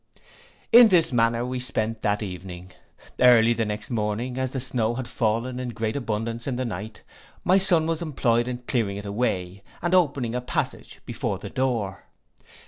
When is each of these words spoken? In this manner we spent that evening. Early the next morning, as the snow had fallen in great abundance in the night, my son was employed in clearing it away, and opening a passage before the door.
In 0.71 0.87
this 0.87 1.11
manner 1.13 1.45
we 1.45 1.59
spent 1.59 2.01
that 2.01 2.23
evening. 2.23 2.71
Early 3.19 3.53
the 3.53 3.65
next 3.65 3.91
morning, 3.91 4.39
as 4.39 4.51
the 4.51 4.59
snow 4.59 4.95
had 4.95 5.07
fallen 5.07 5.59
in 5.59 5.69
great 5.69 5.95
abundance 5.95 6.47
in 6.47 6.55
the 6.55 6.65
night, 6.65 7.03
my 7.45 7.59
son 7.59 7.85
was 7.85 8.01
employed 8.01 8.47
in 8.47 8.63
clearing 8.67 8.97
it 8.97 9.05
away, 9.05 9.61
and 9.79 9.93
opening 9.93 10.33
a 10.33 10.41
passage 10.41 11.01
before 11.05 11.37
the 11.37 11.51
door. 11.51 12.05